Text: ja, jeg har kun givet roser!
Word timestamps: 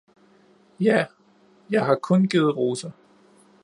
ja, 0.79 1.05
jeg 1.69 1.85
har 1.85 1.95
kun 1.95 2.23
givet 2.27 2.57
roser! 2.57 2.91